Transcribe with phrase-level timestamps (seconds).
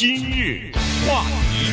[0.00, 0.70] 今日
[1.08, 1.72] 话题，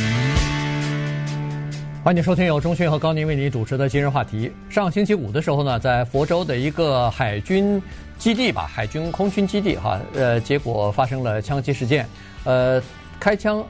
[2.02, 4.50] 欢迎收听由钟迅和高宁为您主持的今日话题。
[4.68, 7.80] 上星期五的时候呢，在佛州的一个海军
[8.18, 12.04] 基地吧，海军空军基地哈，呃，结果发生了枪击事件，
[12.42, 12.82] 呃，
[13.20, 13.64] 开枪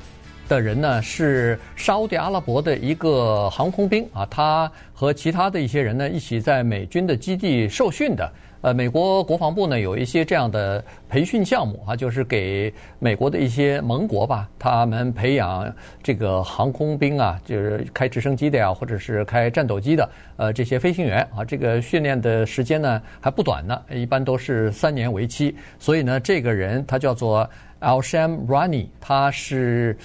[0.49, 8.33] 的人呢是沙乌地阿拉伯的一个航空兵啊，他和其他的一些人呢一起在美军的基地受训的。
[8.67, 15.73] 呃，美国国防部呢有一些这样的培训项目啊，就是给美国的一些盟国吧，他们培养
[16.03, 25.55] 这个航空兵啊，就是开直升机的呀，或者是开战斗机的，呃，这些飞行员啊，这个训练的时间呢还不短呢，一般都是三年为期。
[25.79, 29.97] 所以呢，这个人他叫做 Alsham Rani，他是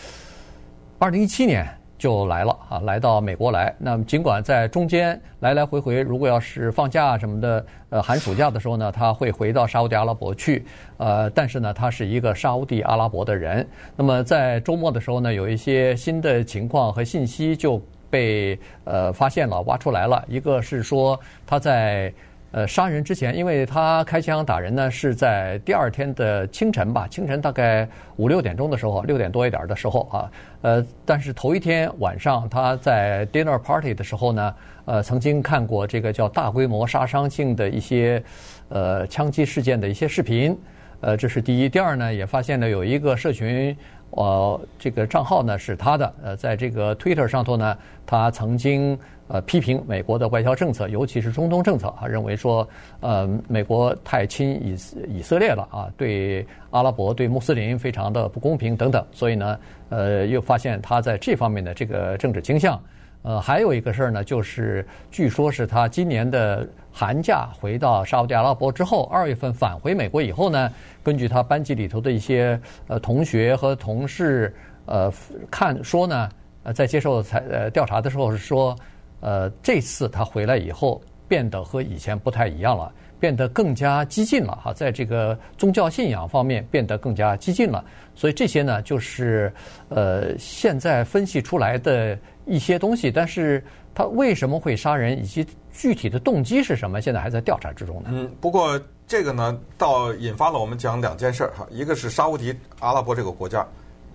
[1.00, 1.68] 二零一七年。
[2.02, 3.72] 就来了啊，来到美国来。
[3.78, 10.66] 那么尽管在中间来来回回，如果要是放假什么的，呃，寒暑假的时候呢，他会回到沙乌地阿拉伯去。
[10.98, 13.68] 呃，但是呢，他是一个沙乌地阿拉伯的人。
[13.96, 20.26] 那么在周末的时候呢，有一些新的情况和信息就被呃发现了、挖出来了。
[20.28, 22.12] 一个是说他在。
[22.52, 30.32] 呃，杀人之前，因为他开枪打人呢，是在第二天的清晨吧，清晨大概五六点钟的时候，六点多一点的时候啊。
[30.62, 38.22] 呃，但是头一天晚上他在 dinner party 的时候呢，呃，曾经看过这个叫大规模杀伤性的一些
[38.68, 40.58] 呃枪击事件的一些视频。
[41.00, 41.70] 呃，这是第一。
[41.70, 43.76] 第二呢，也发现了有一个社群。
[44.12, 46.14] 呃，这个账号呢是他的。
[46.24, 52.68] 呃，在这个 Twitter 上头呢，他曾经呃批评美国的外交政策，尤其是中东政策啊，认为说
[53.00, 54.76] 呃美国太亲以
[55.18, 59.06] 以色列了啊，对阿拉伯、对穆斯林非常的不公平等等。
[59.12, 59.60] 所以呢，
[59.90, 62.80] 呃，又发现他在这方面的这个政治倾向。
[63.24, 70.72] 呃，还有一个事儿呢，就是据说是他今年的寒假回到沙乌地阿拉伯之后，二月份返回美国以后呢，
[71.04, 74.52] 根据他班级里头的一些呃同学和同事
[74.88, 75.14] 呃
[75.52, 76.30] 看说呢，
[76.64, 78.76] 呃在接受采呃调查的时候是说，
[79.20, 87.86] 呃这次他回来以后变得和以前不太一样了，变得更加激进了哈，在这个宗教信仰方面变得更加激进了，
[88.16, 89.54] 所以这些呢就是
[89.90, 92.18] 呃现在分析出来的。
[92.52, 93.64] 一些东西，但是
[93.96, 98.10] 他为什么会杀人，以及具体的动机是什么，现在还在调查之中呢。
[98.12, 103.66] 嗯，不过这个呢，倒引发了我们讲两件事儿哈，一个是沙乌地阿拉伯这个国家，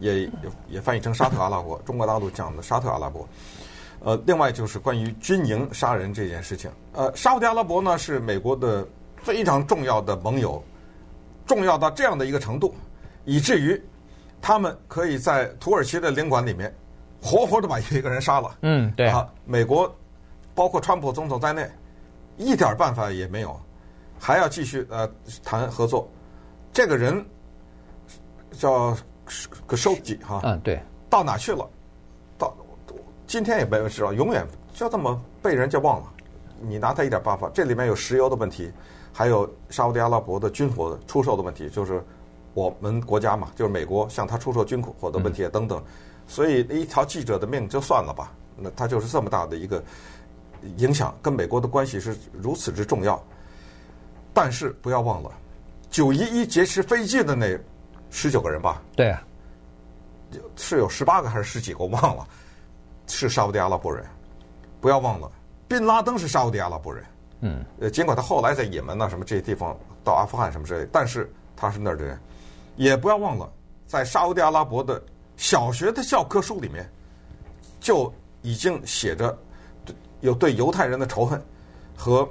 [0.01, 0.29] 也
[0.69, 3.27] 也翻译成沙特阿拉伯，中国大陆讲的沙特阿拉伯。
[4.01, 6.71] 呃，另外就是关于军营杀人这件事情。
[6.93, 8.87] 呃，沙乌地阿拉伯呢是美国的
[9.17, 10.63] 非常重要的盟友，
[11.47, 12.75] 重要到这样的一个程度，
[13.25, 13.83] 以至于
[14.43, 16.71] 他们可以在土耳其的领馆里面。
[17.23, 19.93] 活活的把一个人杀了，嗯，对啊，美国
[20.55, 21.69] 包括川普总统在内，
[22.37, 23.59] 一点办法也没有，
[24.19, 25.09] 还要继续呃
[25.43, 26.09] 谈合作。
[26.73, 27.25] 这个人
[28.53, 28.97] 叫
[29.67, 31.69] 个收集哈，嗯，对，到哪去了？
[32.39, 32.55] 到
[33.27, 36.13] 今天也没人知道，永远就这么被人家忘了。
[36.61, 37.51] 你拿他一点办法？
[37.53, 38.71] 这里面有石油的问题，
[39.13, 42.03] 还有沙乌地阿拉伯的军火出售的问题，就是
[42.55, 45.83] 我们国家嘛，就是美国向他出售军火的问题等等。
[46.27, 49.83] 所以一条记者的命就算了吧，那他就是这么大的一个
[50.79, 53.23] 影响，跟美国的关系是如此之重要。
[54.35, 55.31] 但是不要忘了，
[55.89, 57.59] 九一一劫持飞机的那
[58.11, 58.83] 十九个人吧？
[58.95, 59.23] 对啊，
[60.57, 61.79] 是有十八个还是十几个？
[61.85, 62.27] 我忘了，
[63.07, 64.05] 是沙乌地阿拉伯人。
[64.81, 65.31] 不要忘了，
[65.69, 67.05] 宾拉登是沙乌地阿拉伯人。
[67.41, 67.65] 嗯。
[67.81, 72.19] 呃，尽管他后来在也门呐什么这些地方到阿富汗什么之类，但是他是那儿的人。
[72.77, 73.51] 也不要忘了，
[73.87, 75.01] 在沙乌地阿拉伯的。
[75.37, 76.89] 小学的教科书里面
[77.81, 79.37] 就已经写着
[80.21, 81.41] 有对犹太人的仇恨
[81.97, 82.29] 和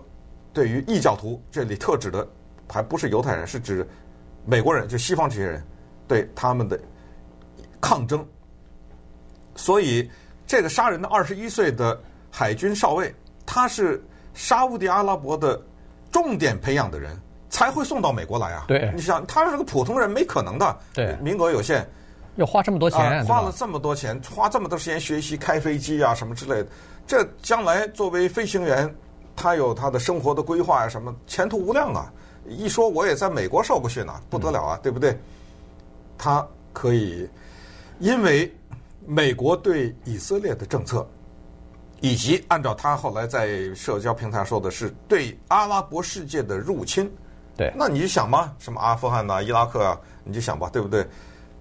[0.54, 2.28] 对于异教徒，这里特指的
[2.68, 3.88] 还不是犹太人，是指
[4.46, 5.64] 美国人，就西方这些人
[6.08, 6.80] 对他们的
[7.82, 8.26] 抗争。
[9.56, 10.10] 所以，
[10.48, 12.02] 这个杀人的二十一岁的
[12.32, 13.14] 海军少尉，
[13.46, 15.62] 他是沙乌地阿拉伯的
[16.12, 17.18] 重点培养的人，
[17.50, 18.66] 才会送到美国来啊。
[18.68, 20.78] 对，你想，他是个普通人，没可能的。
[20.94, 21.88] 对，名额有限。
[22.36, 26.68] 要花这么多钱，啊，花了这么多钱，花这么多时间学习开飞机啊什么之类的，
[27.08, 28.94] 这将来作为飞行员，
[29.36, 32.12] 他有他的生活的规划啊什么，前途无量啊！
[32.48, 35.18] 一说我也在美国受过训啊，不得了啊，嗯、对不对？
[36.18, 37.28] 他可以，
[38.00, 38.54] 因为
[39.06, 41.08] 美国对以色列的政策，
[42.02, 47.12] 以及按照他后来在社交平台说的是对阿拉伯世界的入侵，
[47.58, 51.08] 对，那你就想嘛，什么阿富汗呐、啊、伊拉克啊，你就想吧，对不对？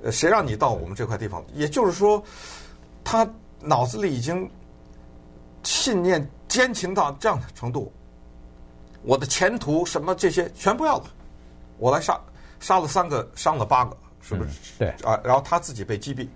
[0.04, 1.42] 呃，谁让你到我们这块地方？
[1.54, 2.22] 也就是说，
[3.02, 3.26] 他
[3.60, 4.48] 脑子里已经
[5.62, 7.90] 信念坚情到这样的程度，
[9.02, 11.04] 我的前途什么这些全不要了，
[11.78, 12.20] 我来杀
[12.60, 14.50] 杀了三个，伤了八个，是不是？
[14.78, 16.28] 对啊，然后他自己被击毙，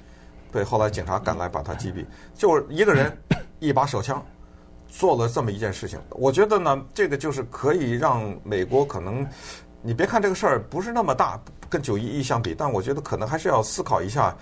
[0.51, 2.03] 被，后来警察赶来把他击毙，
[2.35, 3.15] 就是一个人
[3.61, 4.25] 一把手枪
[4.89, 6.01] 做了这么一件事情。
[6.13, 9.27] 我觉得呢，这个就是可以让美国可能，
[9.83, 14.37] 你别看这个事儿不是那么大，跟九一一相比，但我觉得可能还是要思考一下。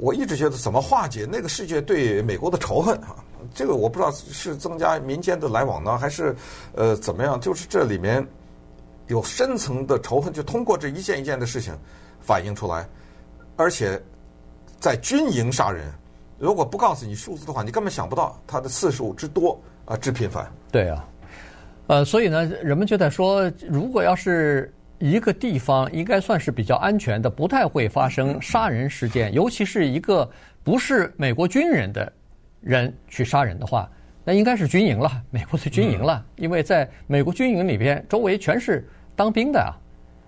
[0.00, 3.16] 我一直觉得怎么化解那个世界对美国的仇恨啊？
[3.52, 6.36] 这个我不知道是增加民间的来往呢，还是
[6.74, 7.40] 呃怎么样？
[7.40, 8.24] 就是这里面
[9.08, 11.76] 有深层的仇恨，就通过这一件一件的事情
[12.20, 12.88] 反映出来。
[13.56, 14.00] 而且
[14.78, 15.92] 在军营杀人，
[16.38, 20.48] 如果不告诉你数字的话，你根本想不到它的次数之多啊，之频繁。
[20.70, 21.04] 对啊，
[21.88, 24.72] 呃，所以呢，人们就在说，如果要是。
[25.00, 29.32] 一个地方应该算是比较安全的，不太会发生杀人事件。
[29.32, 30.28] 尤其是一个
[30.64, 32.12] 不是美国军人的
[32.60, 33.88] 人去杀人的话，
[34.24, 36.26] 那应该是军营了， 美国的军营了。
[36.34, 38.84] 因为在美国军营里边，周围全是
[39.14, 39.70] 当兵的啊。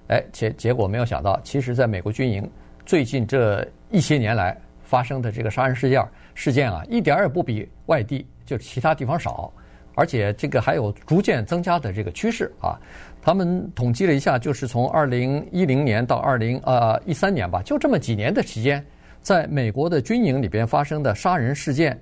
[0.06, 2.48] 哎，结结果没有想到，其实在美国军营
[2.86, 9.52] 最近这一些年来发生的这个杀人事件事件啊，一点儿也不比外地就其他地方少，
[10.00, 12.80] 而且这个还有逐渐增加的这个趋势啊。
[13.22, 18.82] 他们统计了一下，就是从二零一零年到二零呃一三年吧，就这么几年的时间，
[19.20, 22.00] 在美国的军营里边发生的杀人事件，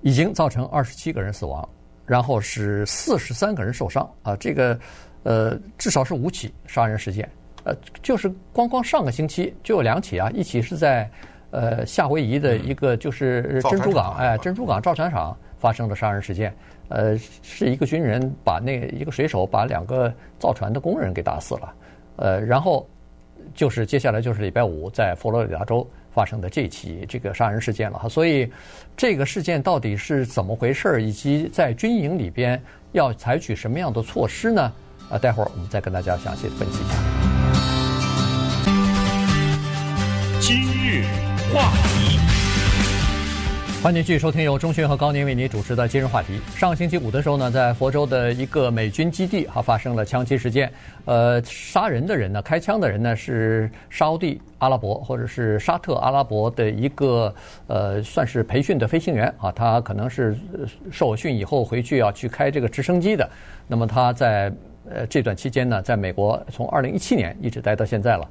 [0.00, 1.68] 已经造成二十七个人死亡，
[2.06, 4.78] 然后是四十三个人受伤啊，这个
[5.24, 7.28] 呃至少是五起杀人事件，
[7.64, 11.06] 呃就是光光上个星期就有两起啊，一起是在
[11.50, 16.52] 呃夏威夷的一个就是珍珠港哎珍珠港造船厂发生的杀人事件。
[16.88, 21.74] 呃，是一个军人把那一个水手把两个造船的工人给打死了，
[22.16, 22.86] 呃，然后
[23.54, 28.50] 就是接下来就是礼拜五在佛罗里达州发生的这起这个杀人事件了哈，所以
[28.94, 32.60] 这个事件到底是怎么回事，以及在军营里边
[32.90, 34.70] 要采取什么样的措施呢？
[35.08, 36.94] 啊，待会儿我们再跟大家详细分析一下。
[40.40, 41.04] 今日
[41.54, 42.41] 话题。
[43.82, 46.40] 欢迎继续收听由钟迅和高宁为您主持的今日话题。
[46.54, 50.72] 上星期五的时候呢，在佛州的一个美军基地哈发生了枪击事件。
[51.04, 57.34] 呃，杀人的人呢，开枪的人呢是沙乌地阿拉伯或者是沙特阿拉伯的一个
[57.66, 59.50] 呃，算是培训的飞行员啊。
[59.50, 60.38] 他可能是
[60.92, 63.28] 受训以后回去要去开这个直升机的。
[63.66, 64.52] 那么他在
[64.88, 68.28] 呃这段期间呢，在美国从二零一七年一直待到现在了。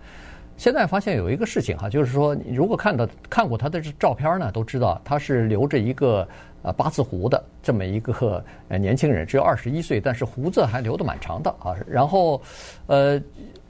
[0.61, 6.27] 现在发现有一个事情哈，就是说，如果看到看过他的照片呢，都知道他是留着一个
[6.61, 11.73] 呃八字胡的这么一个呃年轻人，只有二十一岁，但是胡子还留得蛮长的啊。
[11.89, 12.39] 然后，
[12.85, 13.19] 呃，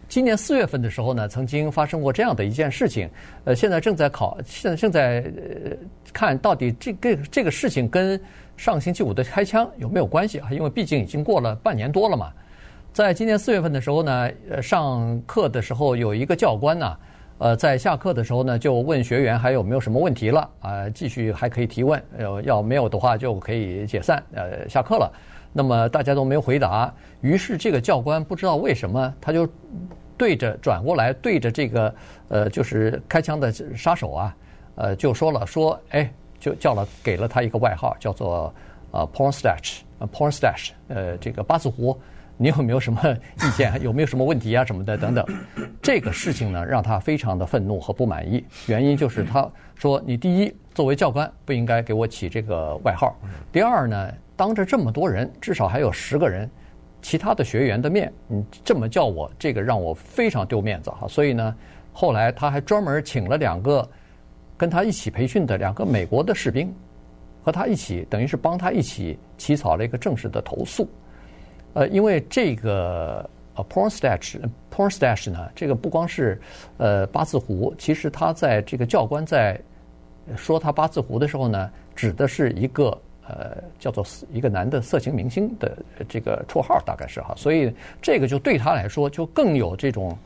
[0.10, 3.10] 今年四月份的时候呢，曾经发生过这样的一件事情，
[3.46, 5.72] 呃，现在正在考，现在正在呃
[6.12, 8.20] 看到底这个这个事情跟
[8.58, 10.50] 上星期五的开枪有没有关系啊？
[10.52, 12.34] 因为毕竟已经过了半年多了嘛。
[12.94, 16.98] 在今年四月份的时候呢，呃，上课的时候有一个教官呢，
[17.38, 25.10] 呃，在下课的时候呢，就问学员还有没有什么问题了啊，继续还可以提问，呃，要没有的话就可以解散，呃，下课了。
[25.54, 29.48] 那么大家都没有回答，于是这个教官不知道为什么，他就
[30.18, 31.96] 对着转过来对着这个
[32.28, 34.36] 呃，就是开枪的杀手啊，
[34.76, 36.12] 呃，就说了说，哎，
[36.42, 38.54] 就叫了给了他一个外号，叫做
[38.92, 41.98] 呃 porn stash，呃 porn stash，呃，这个八字胡。
[42.42, 43.00] 你有没有什么
[43.36, 43.80] 意见？
[43.84, 44.66] 有没有什么问题啊？
[44.66, 45.24] 什么的等等，
[45.80, 48.44] 这个事情呢，让他非常的愤怒和不满意。
[48.66, 53.10] 原因就是他说：“你第一，作为教官不应该给我起这个外号；
[53.52, 56.50] 第二呢，当着这么多人，至少还有十个人，
[57.00, 61.08] 其他的学员的面，你这么叫我，这个让我非常丢面子哈。
[61.08, 61.56] 所以呢，
[61.94, 63.88] 后来他还专门请了两个
[64.58, 66.74] 跟他一起培训的两个美国的士兵，
[67.44, 70.90] 和他一起，等于是帮他一起起草了一个正式的投诉。”
[71.74, 76.40] 呃，因为这个呃，porn stash，porn stash 呢，这个不光是
[76.78, 79.60] 呃八字胡，其实他在这个教官在
[80.36, 82.98] 说他八字胡的时候呢，指的是一个
[83.28, 85.78] 呃叫做一个男的色情明星的
[86.10, 90.18] 这个绰号，大概是哈，所以这个就对他来说就更有这种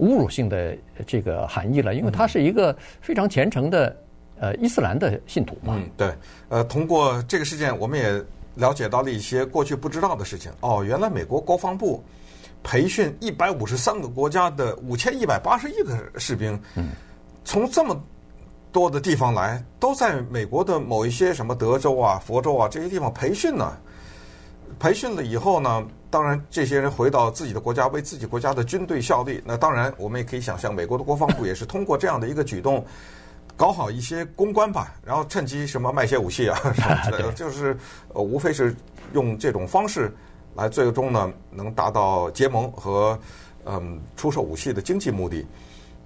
[0.00, 3.96] 侮辱性的这个含义了，因为他是一个非常虔诚的
[4.40, 5.74] 呃伊斯兰的信徒嘛。
[5.76, 6.12] 嗯，对，
[6.48, 8.24] 呃，通过这个事件，我们也。
[8.54, 12.02] 了解到了一些过去不知道的事情哦，原来美国国防部
[12.62, 16.60] 培训一百五十三个国家的五千一百八十一个士兵，
[17.44, 17.98] 从这么
[18.70, 23.76] 多的地方来，都在美国的某一些什么德州啊、佛州啊这些地方培训呢。
[24.78, 29.42] 培训了以后呢，当然这些人回到自己的国家，为自己国家的军队效力。
[29.44, 32.84] 那当然，我们也可以想象，美国的国防部也是通过这样的一个举动。
[33.60, 37.76] 搞好一些公关吧，然后趁机什么卖些武器啊什么之类的，就是
[38.14, 38.74] 呃，无非是
[39.12, 40.10] 用这种方式
[40.54, 43.18] 来最终呢能达到结盟和
[43.66, 45.46] 嗯出售武器的经济目的。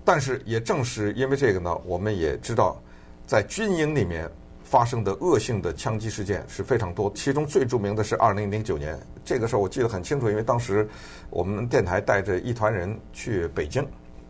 [0.04, 2.76] 但是也正是因为这个呢，我们也知道，
[3.24, 4.28] 在军营里面
[4.64, 7.08] 发生的恶性的枪击事件是非常多。
[7.14, 10.88] 其中最著名的是二零零九年，这个时候我记得很清楚，因为当时
[11.30, 13.86] 我们电台带着一团人去北京，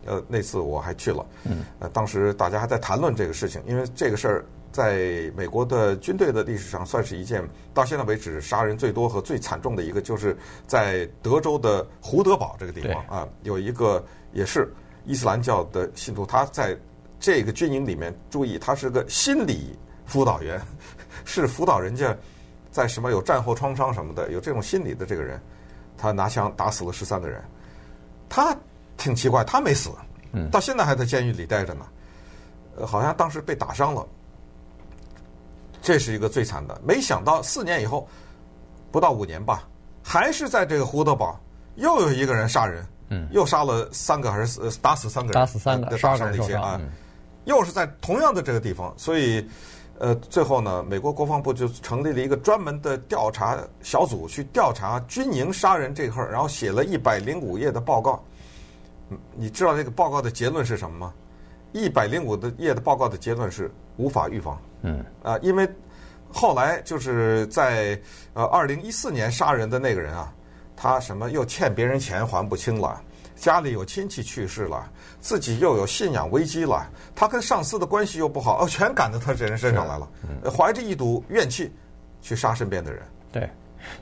[0.06, 1.26] 呃，那次我还去了。
[1.44, 1.64] 嗯。
[1.78, 7.42] 呃，当时大家还在谈论这个事情，因为这个事儿在美国的军队的历史上算是一件
[7.72, 14.72] 到现在为止杀人最多和最惨重的一个，就是在德州的胡德堡这个地方啊，有一个也是。
[15.06, 16.74] 伊斯兰教的信徒，他在
[17.20, 20.58] 这个军营里面，注意，他是个心理辅导员，
[21.26, 22.16] 是辅导人家
[22.70, 25.38] 在什么有战后创伤什么的，有这种心理的这个人，
[25.98, 27.44] 他拿枪打死了十三个人，
[28.30, 28.56] 他
[29.04, 29.90] 挺奇怪，他没死，
[30.50, 31.84] 到现在还在监狱里待着呢，
[32.78, 34.06] 呃，好像当时被打伤了，
[35.82, 36.80] 这是一个最惨的。
[36.82, 38.08] 没想到四年以后，
[38.90, 39.68] 不到五年吧，
[40.02, 41.38] 还是在这个胡德堡，
[41.74, 42.82] 又有一个人杀人。
[43.10, 45.34] 嗯，又杀了三个还是死打死三个人？
[45.34, 46.80] 打死三个，杀伤了一些啊！
[47.44, 49.46] 又是在同样的这个地方，所以
[49.98, 58.24] 呃，最后呢，美国国防部就成立了一个专门的调查小组，去调查军营杀人这块儿，然后写了一百零五页的报告。
[59.34, 61.14] 你知道这个报告的结论是什么吗？
[61.72, 64.60] 一百零五的页的报告的结论是无法预防。
[64.82, 65.68] 嗯啊，因为
[66.30, 67.98] 后来就是在
[68.32, 70.32] 呃二零一四年杀人的那个人啊。
[70.76, 73.00] 他什么又欠别人钱还不清了，
[73.36, 74.90] 家里有亲戚去世了，
[75.20, 80.10] 自己又有信仰危机了，他跟上司的关系又不好，哦，全赶到他这人身上来了，
[80.50, 81.72] 怀着一堵怨气
[82.20, 83.02] 去杀身边的人。
[83.30, 83.48] 对，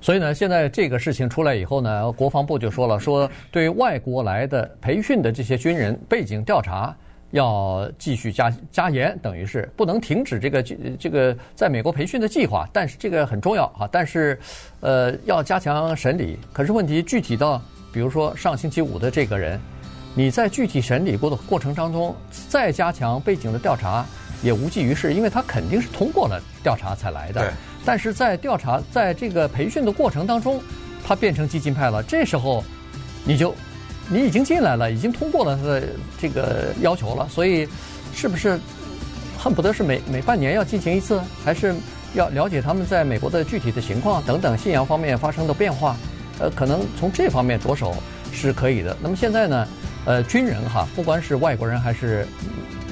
[0.01, 6.95] 所以呢，现在这个事情出来以后呢，国防部就说了，说对外国来的培训的这些军人背景调查。
[7.33, 13.89] 要继续加加严，等于是不能停止这个这个在美国培训的计划，但是这个很重要啊。
[13.91, 14.39] 但是，
[14.81, 16.39] 呃，要加强审理。
[16.53, 17.59] 可是问题具体到，
[17.91, 19.59] 比如说上星期五的这个人，
[20.15, 22.15] 你在具体审理过的过程当中
[22.51, 24.05] 再加强背景的调查
[24.43, 27.51] 也无济于事，因为他肯定是通过了调查才来的。
[27.85, 30.61] 但是在调查在这个培训的过程当中，
[31.05, 32.65] 他变成激进派了，这时候
[33.25, 33.55] 你就。
[34.11, 35.89] 你已经进来了，已经通过了他的
[36.21, 37.67] 这个要求了，所以
[38.13, 38.59] 是不是
[39.39, 41.73] 恨不得是每每半年要进行一次，还是
[42.13, 45.97] 要了解他们在美国的具体的情况等等信仰方面发生的变化？
[46.41, 47.95] 呃，可能从这方面着手
[48.33, 48.95] 是可以的。
[49.01, 49.69] 那么现在呢，
[50.05, 52.27] 呃，军人哈，不管是外国人还是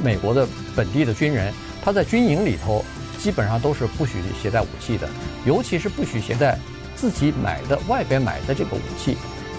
[0.03, 1.53] 美国的本地的军人，
[1.85, 2.85] 他在军营里头
[3.23, 5.09] 基本上都是不许携带武器的，
[5.45, 6.59] 尤其是不许携带
[6.97, 9.17] 自己买的外边买的这个武器。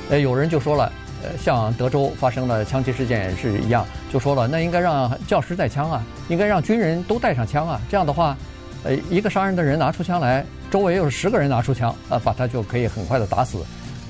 [0.10, 0.92] 呃，有人就说了。
[1.24, 7.80] 呃，像德州发生的枪击事件也是一样，就说了，那应该让教师带枪啊，应该让军人都带上枪啊。
[7.92, 8.36] 这样的话，
[8.84, 13.64] 呃，一个杀人的人拿出枪来，周围有十个人拿出枪，呃，把他就可以很快的打死。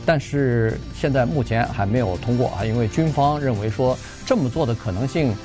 [0.06, 5.36] 但是现在目前还没有通过啊，因为军方认为说这么做的可能性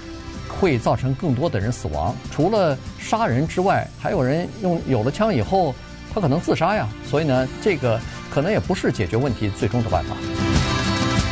[0.60, 2.14] 会造成更多的人死亡。
[2.30, 5.74] 除了杀人之外，还有人用有了枪以后，
[6.12, 6.88] 他可能自杀呀。
[7.04, 10.16] 所以呢，这个可能也不是解决问题最终的办法。